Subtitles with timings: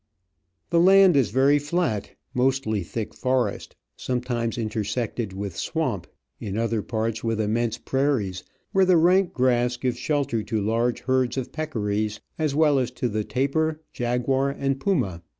[0.71, 6.07] The land is very flat, mostly thick forest, sometimes intersected with swamp,
[6.39, 11.37] in other parts with immense prairies, where the rank grass gives shelter to large herds
[11.37, 15.21] of peccaries as well as to the tapir, jaguar, and puma.